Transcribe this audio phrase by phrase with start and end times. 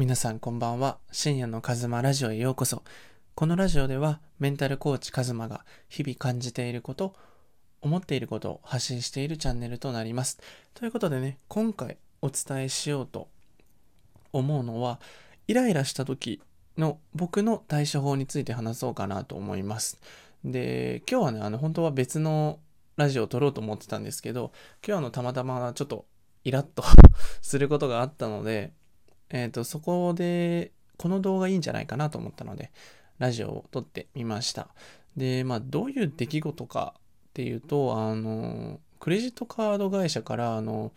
[0.00, 0.96] 皆さんこんばんは。
[1.12, 2.82] 深夜のカズマラジオへようこそ。
[3.34, 7.14] このラジオではメンタルコーチカズマが日々感じていること、
[7.82, 10.40] 思っていることを発信しているチャンネルとなります。
[10.72, 13.28] ということでね、今回お伝えしようと
[14.32, 15.00] 思うのは、
[15.48, 16.40] イライラした時
[16.78, 20.00] の僕の対処法について話そうかなと思います。
[20.46, 22.58] で、今日はね、あの本当は別の
[22.96, 26.06] ラジオを撮ろうと思ってたんですけど、今日あのたまたまちょっと
[26.44, 26.84] イラッと
[27.42, 28.72] することがあったので、
[29.30, 32.70] えっ、ー、と、そこで、この動画いいんじゃないかなと思ったので、
[33.18, 34.68] ラジオを撮ってみました。
[35.16, 40.92] で、まあ、どういう出来事かっていうと、あの、クレジットカード会社から、あの、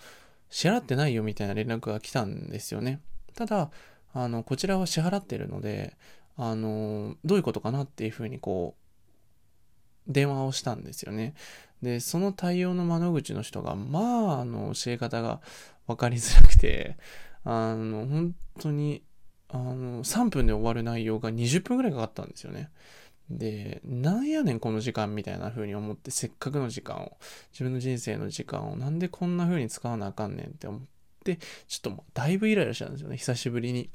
[0.49, 3.01] 支払ってないよみたいな連絡が来たんですよね。
[3.33, 3.71] ただ、
[4.13, 5.97] あの、こちらは支払ってるので、
[6.37, 11.33] あの、どういうことかなっていうふうにこう、電話をしたんですよね。
[11.81, 15.41] で、その対応の窓口の人が、まあ、あの、教え方が
[15.87, 16.97] 分かりづらくて、
[17.43, 19.03] あの、本当に、
[19.49, 22.69] あの、3分で終わる内容が20分ぐらいかかったんですよね。
[23.29, 27.17] で、なんやねんこの時間みたいな風に思って、せっかくの時間を、
[27.51, 30.81] 自分の人生の時間をなんでこんな風に使わなあかんねんって思っ
[31.23, 33.89] て、ちょっともうだいぶイライラしたんですよね、久しぶりに。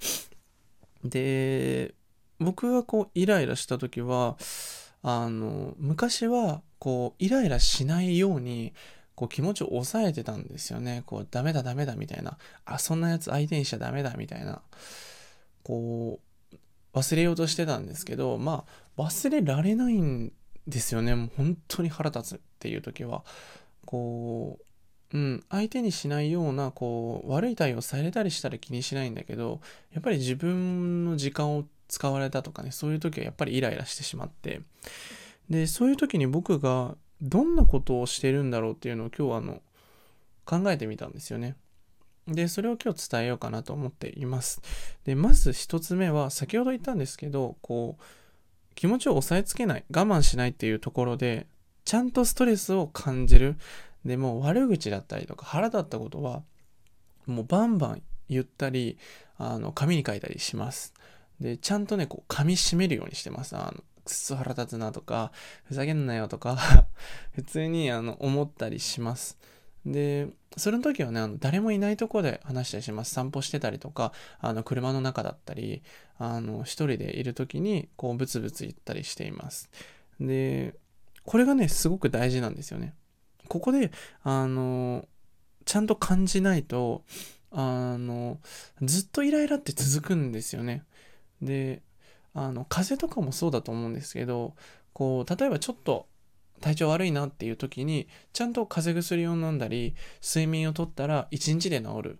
[1.04, 1.94] で、
[2.38, 4.36] 僕がこうイライラした時は、
[5.02, 8.72] あの、昔はこうイライラしないように、
[9.18, 11.02] こう気持ちを抑えてたんですよね。
[11.04, 12.38] こう、ダメだダメだみたいな。
[12.64, 14.62] あ、そんなやつ相手にしちゃダメだみたいな。
[15.64, 16.20] こ
[16.52, 16.56] う、
[16.96, 18.64] 忘れようとしてたんですけど、ま
[18.96, 20.32] あ、忘れられないん
[20.68, 21.16] ですよね。
[21.16, 23.24] もう本当に腹立つっていう時は。
[23.86, 24.60] こ
[25.12, 29.60] う、うん、相手にしないような、こう、悪い対応されたりしたら気にしないんだけど、
[29.92, 34.60] やっぱり自分の時間を使われたとかね、そういう時はやっぱりイライラしてしまって。
[35.50, 39.62] で、そういう時に僕がどんなことをしてるんだろうっていうのを今日あの
[40.44, 41.56] 考えてみたんですよね。
[42.26, 44.60] で、それを今日伝えようかなと思っています。
[45.04, 48.02] で、まず一つ目は、先ほど言ったんですけど、こう、
[48.74, 51.46] 気持ちを抑えつけない、我慢しないっていうところで、
[51.84, 53.56] ちゃんとストレスを感じる。
[54.04, 56.42] でも悪口だったりとか腹立ったことは、
[57.26, 58.98] もうバンバン言ったり、
[59.38, 60.92] あの、紙に書いたりします。
[61.40, 63.56] で、ちゃんとね、こう、噛み締めるようにしてます。
[63.56, 65.32] あの、くそ腹立つなとか、
[65.64, 66.86] ふざけんなよとか
[67.32, 69.38] 普通にあの思ったりします。
[69.86, 73.12] で、その時はね、あの誰もいないとこで話したりします。
[73.12, 75.82] 散歩してたりとか、あの車の中だったり、
[76.18, 79.70] あの一人でいる時にこうブツブツ言ったりしています。
[80.20, 80.74] で、
[81.24, 82.94] これがね、すごく大事なんですよね。
[83.48, 83.92] ここで、
[84.22, 85.06] あの、
[85.64, 87.04] ちゃんと感じないと、
[87.50, 88.38] あの、
[88.82, 90.84] ずっとイライラって続くんですよね。
[91.40, 91.82] で、
[92.34, 94.54] あの風邪とかもそうだと思うんですけど
[94.92, 96.06] こう例えばちょっと
[96.60, 102.18] 体調悪いなっていう時にちゃんと風邪薬を飲んだり睡眠をとったら1日で治る。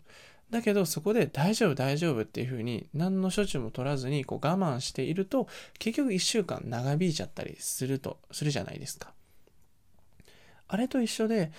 [0.51, 5.47] だけどそこで大丈夫大丈夫っていう風に何の処置も取らずにこう我慢していると
[5.79, 9.13] 結局1週間長引いちゃったりするとするじゃないですか。
[10.69, 11.53] あれと一緒で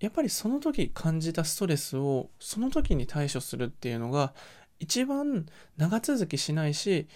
[0.00, 4.32] やっぱりその時感じたストレスをその時に対処するっていうのが
[4.78, 5.46] 一番
[5.76, 7.06] 長続きしないし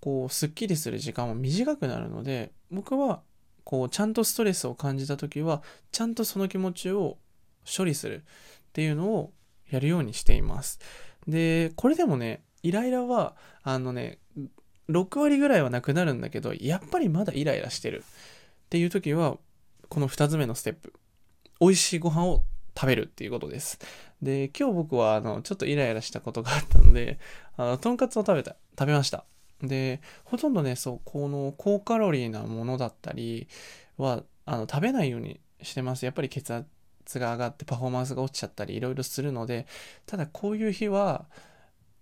[0.00, 3.22] こうすっきりする時間も短くなるので僕は
[3.64, 5.62] こうちゃんとストレスを感じた時は
[5.92, 7.18] ちゃんとその気持ちを
[7.64, 8.24] 処理する
[8.70, 9.32] っていうのを
[9.70, 10.80] やるようにしています。
[11.28, 14.18] でこれでもねイライラはあのね
[14.88, 19.36] 6割ぐらいはなくなるんだけどやっぱりまだイライラしてるっていう時は
[19.88, 20.92] この2つ目のステップ
[21.60, 22.42] 美味しいご飯を
[22.76, 23.78] 食べるっていうことです。
[24.22, 27.18] で今日僕はあのちょっとイライラしたことがあったので
[27.56, 29.24] あのとんかつを食べた食べました。
[29.62, 33.48] で、ほとんどね、そう、この高カロリーなものだったり
[33.96, 36.04] は、あの、食べないようにしてます。
[36.04, 39.66] やっぱり血圧が上がってパフォーマンスが落ちちゃったり、いろいろするので、
[40.06, 41.26] ただこういう日は、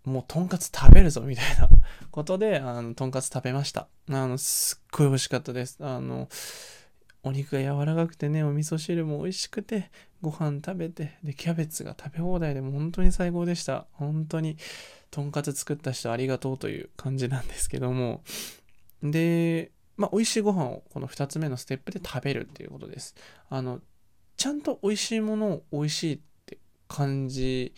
[0.05, 1.69] もうとんかつ食べるぞみたいな
[2.11, 3.89] ことで、あの、とんかつ食べました。
[4.09, 5.79] あの、すっごい美味しかったです。
[5.81, 6.29] あの、
[7.23, 9.91] お肉が柔らかくてね、お味噌汁も美味しくて、
[10.21, 13.87] ご飯食べて、で、キャベツが食べ放題でも本当に最高でした。
[13.93, 14.57] 本当に。
[15.11, 18.23] とんかつ作った人ありがとうという感じなんですけども、
[19.03, 23.15] で、まあ、美味しいご飯をこの2つ目のステップで食べるっていうことです。
[23.49, 23.81] あの、
[24.37, 27.75] ちゃんと美味しいものを美味しいって感じ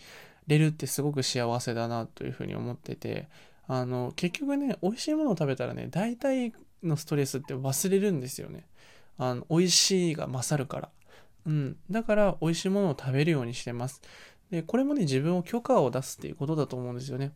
[0.47, 3.27] れるってすごく幸せだなというふうに思ってて、
[3.67, 6.53] あの、結局ね、美味しいものを食べたらね、大体
[6.83, 8.65] のストレスって忘れるんですよね。
[9.17, 10.89] あの、美味しいが勝るから。
[11.45, 11.77] うん。
[11.89, 14.01] だから、美味しいものを食べるようにしてます。
[14.51, 17.31] で、これもね、自分を許可を出すっていうことだと思うんですよね。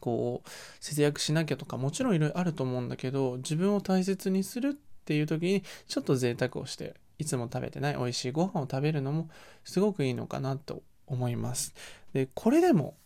[0.00, 0.48] こう、
[0.80, 9.28] 節約しなきゃとか、もちろんいろいろあると思うんだけど、自分を大切にするっていう時に、ちょっと贅沢をして、いつも食べてない美味しいご飯を食べるのも、
[9.64, 11.74] すごくいいのかなと思います。
[12.12, 12.96] で、これでも、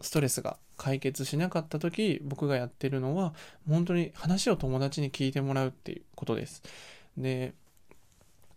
[0.00, 3.34] ストレスが解決しなかった時僕がやってるのは
[3.68, 6.62] 本当に話を友達に聞いてもらうっていうことです。
[7.16, 7.54] で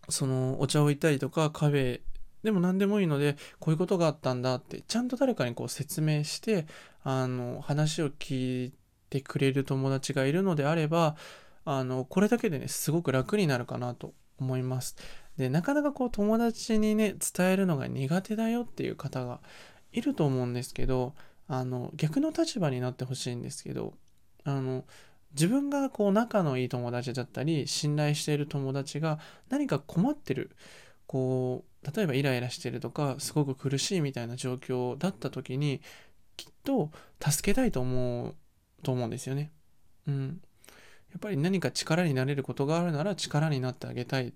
[0.08, 2.00] そのお茶を置いたりとかカフェ
[2.42, 6.66] でも何でもいいのでこういうことがあったんだってちゃんと誰かにこう説明して
[7.02, 8.72] あの話を聞い
[9.10, 11.16] てくれる友達がいるのであれば
[11.64, 14.96] あのこれだけでねすごく楽になるかなと思います。
[15.36, 19.40] でなかなかこう友達にね伝えるのが苦手だよっていう方が
[19.96, 21.14] いると思うんですけど
[21.48, 23.94] あの逆の立場になってほしいんですけど
[24.44, 24.84] あの
[25.32, 30.50] 自分がこう仲のいい友達だったり信頼している友達が何か困ってる
[31.06, 35.80] こう例えばイライラしてるとかすごく苦しいみたいな状況だった時に
[36.36, 36.90] きっと
[37.20, 38.34] 助けたいと思う
[38.82, 39.50] と思うんですよね。
[40.06, 40.40] うん。
[41.10, 44.34] やっぱり何か力になれることがあるなら力になってあげたい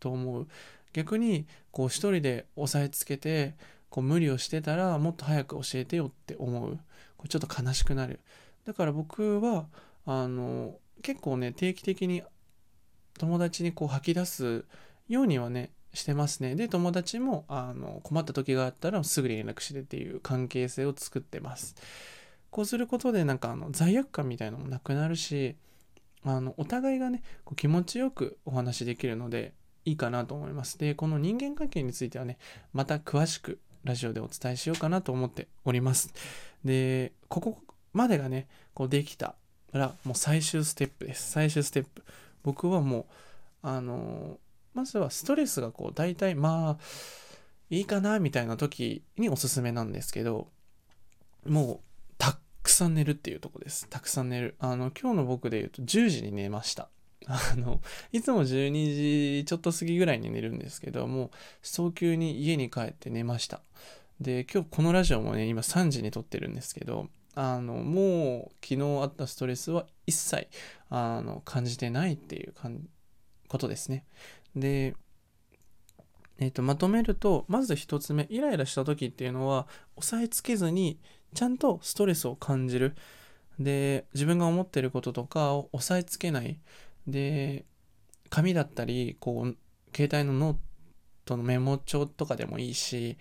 [0.00, 0.48] と思う。
[0.92, 3.54] 逆にこう一人で押さえつけて
[3.92, 6.78] こう無理をしてたらもっと早く教えてよって思う。
[7.18, 8.20] これちょっと悲しくなる。
[8.64, 9.66] だから僕は
[10.06, 12.22] あの結構ね定期的に
[13.18, 14.64] 友達にこう吐き出す
[15.08, 16.54] ようにはねしてますね。
[16.54, 21.74] で友達もあの困った時があったらすぐ連絡してっていう関係性を作ってます。
[22.48, 25.56] こうすることでなんかあの罪悪感みたいのもなくなるし
[26.24, 29.52] あのお互いがねこう気持ちよくお話できるので
[29.84, 30.78] いいかなと思います。
[30.78, 32.38] でこの人間関係についてはね
[32.72, 36.12] また詳しくラジオでお伝えしようかなと思っております。
[36.64, 37.58] でここ
[37.92, 39.34] までがねこうできた
[39.72, 41.32] らもう最終ステップです。
[41.32, 42.04] 最終ステップ。
[42.42, 43.04] 僕はもう
[43.62, 44.38] あの
[44.74, 46.84] まずはストレスがこう大体まあ
[47.70, 50.48] いいかなみたいな時におすすめなんですけど
[51.46, 53.88] もうたくさん寝るっていうとこです。
[53.88, 54.56] たくさん寝る。
[54.58, 56.88] あの今日の僕で言うと10時に寝ました。
[57.26, 57.80] あの、
[58.12, 61.30] いつも12時ちょっと過ぎぐらいに寝るんですけども、
[61.62, 63.60] 早急に家に帰って寝ました。
[64.20, 70.48] で、今日このラジオもね、今3時に撮ってるんですけど、あの、もう昨日あったストレスは一切、
[70.90, 72.80] あの、感じてないっていうかん
[73.48, 74.04] ことですね。
[74.54, 74.94] で、
[76.38, 79.66] えっ、ー、と、まとめると、まず一つ目、イライラした時っていうのは、
[79.96, 80.98] 押さえつけずに、
[81.34, 82.94] ちゃんとストレスを感じる。
[83.58, 86.58] で、自分が思ってることとかを押さえつけない。
[87.06, 87.64] で、
[88.30, 89.56] 紙だったり、こう、
[89.94, 90.56] 携帯のノー
[91.24, 93.18] トのメモ帳とかでもいいし、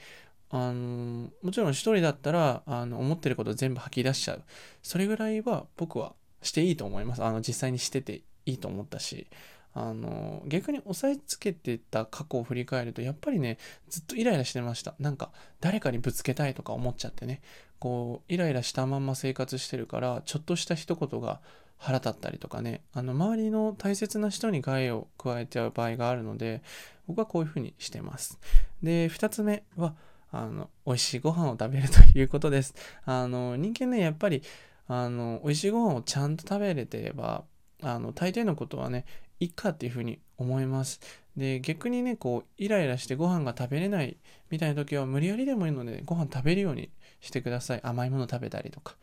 [0.50, 4.44] あの、もちろん一人だったら、あの、思ってること全部吐き出しちゃう。
[4.84, 7.24] それぐらいは僕はしていいと思います。
[7.24, 9.28] あの、実際にしてていいと思ったし、
[9.74, 13.58] あの、逆に押さえつけてた過去を振り返ると、やっぱりね、
[13.90, 14.96] ずっとイライラしてました。
[15.00, 15.32] なんか、
[15.62, 17.42] 誰かにぶつけたいとか思っちゃってね、
[17.80, 21.42] こう、イライラしたまんま生活してるから、ちょっとした一言が
[21.82, 26.62] 腹立ったりとかね、あの、周りの大切な人に害を加えちゃう場合があるので、
[27.08, 28.40] 僕はこういうふうにしてます。
[28.84, 29.96] で、二つ目は、
[30.32, 32.76] あの、美味しいご飯を食べるということです。
[33.04, 34.44] あの、人間ね、やっぱり、
[34.88, 37.46] あの、美味しいご飯をちゃんと食べれてれば、
[37.82, 39.06] あの、大抵のことはね、
[39.40, 41.00] いっかっていうふうに思います。
[41.36, 44.18] で、逆にね、こう、イライラしてご飯が食べれない
[44.52, 46.92] みたいな時は、無理やりでもいいので、ご飯食べるように
[47.22, 47.80] してください。
[47.82, 48.98] 甘いもの食べたりとか、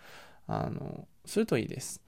[0.47, 2.01] あの、するといいです。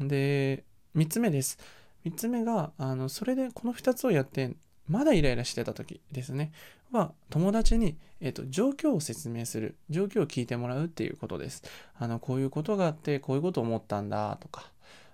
[0.00, 0.64] で、
[0.96, 1.58] 3つ目です。
[2.04, 4.54] 3つ目が、あの、それでこの2つをやって、
[4.88, 6.52] まだイライラしてた時ですね。
[6.92, 9.76] は、友達に、えっ、と、状況を説明する。
[9.90, 11.62] 状況を聞いてもらうっていうことです。
[11.98, 14.72] あの、こういうことがあって、こういうこと思ったんだとか、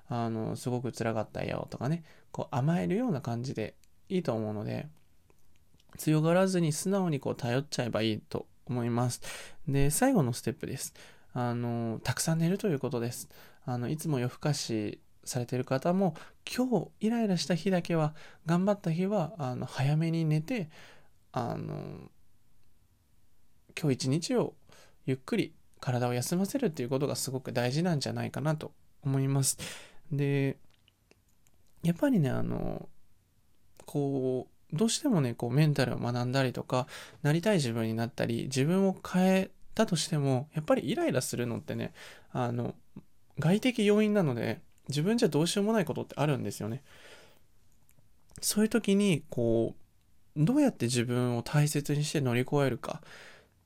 [0.09, 3.75] あの、すごく辛かったよとかね、こう甘えるような感じで
[4.09, 4.89] いいと思うので、
[5.97, 9.21] 強がらずに素直にこう頼っちゃえばいいと思います。
[9.69, 10.95] で、最後のステップです。
[11.35, 13.29] あの、たくさん寝るということです。
[13.67, 16.15] あの、いつも夜更かしされてる方も、
[16.57, 18.15] 今日イライラした日だけは、
[18.47, 20.71] 頑張った日は、あの、早めに寝て、
[21.33, 22.11] あの、
[23.79, 24.55] 今日一日を
[25.07, 28.73] ゆっくり体を休ませるっていうことがすごく大事なんじゃないかなと
[29.03, 29.59] 思います。
[30.13, 30.57] で、
[31.83, 32.89] やっぱりね、あの、
[33.85, 36.87] こう、どうしてもね、こう、メンタルを学んだりとか、
[37.23, 41.93] なりたい自分になったり、自分を変えたとしても、やっぱりイライラするのってね、
[42.33, 42.75] あの、
[43.39, 46.83] 外的要因なので、自分じゃどうしようもないことってあるんですよね。
[48.41, 49.75] そういう時に、こ
[50.37, 53.03] う、どうやって自分を大切にして乗り越えるか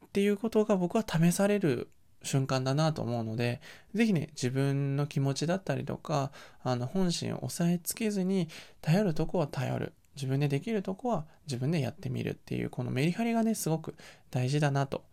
[0.06, 1.90] っていうことが僕は試される
[2.22, 3.60] 瞬間だなと思うので、
[3.94, 6.30] ぜひね、自分の気持ちだったりとか、
[6.62, 8.48] あの、本心を押さえつけずに、
[8.80, 9.94] 頼るとこは頼る。
[10.16, 13.94] 自分でできるとこは自分でやってみるっていう、このメリハリがね、すごく
[14.30, 15.04] 大事だなと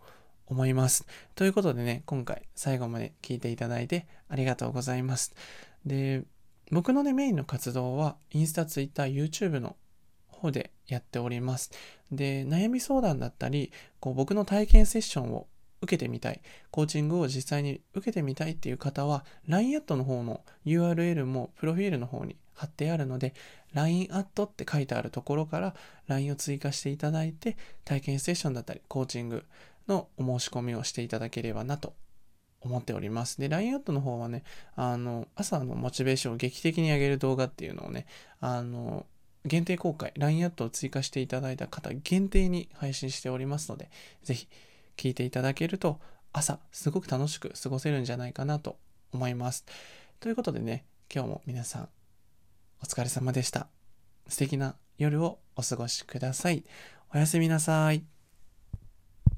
[0.47, 1.05] 思います。
[1.35, 5.33] ということでね、今回最後まで聞いていただいてありがとうございます。
[5.85, 6.23] で、
[6.71, 9.75] 僕のね、メインの活動は、インスタ、ツイッター、YouTube の
[10.27, 11.71] 方でやっております。
[12.11, 15.47] で、悩み相談だったり、こう僕の体験セッションを
[15.81, 23.33] 受けてみたい、コーチングを実際に受けてみたいっていう方は、LINE アットの方の URL もプロフィールの方に貼ってあるので、
[23.73, 25.75] LINE アットって書いてあるところから
[26.07, 29.45] LINE を追加していただいて、体験ステーションだったり、コーチング
[29.87, 31.93] のお申し込みをしていただければなと
[32.61, 33.39] 思っております。
[33.39, 34.43] で、LINE アットの方はね、
[34.75, 38.05] あの、朝のモチベーションを劇的に上げる動画っていうのをね、
[38.39, 39.05] あの、
[39.45, 43.89] 限定公開、LINE アットを追加していただいた方限定に配信しておりますので、
[44.23, 44.47] ぜひ
[44.97, 45.99] 聞いていただけると
[46.33, 48.77] 朝すごく楽しく過ごせるんじゃないかなと
[49.13, 49.65] 思います。
[50.19, 51.89] ということでね、今日も皆さん
[52.81, 53.67] お疲れ様でした。
[54.27, 56.63] 素敵な夜をお過ごしください。
[57.13, 58.14] おやすみなさい。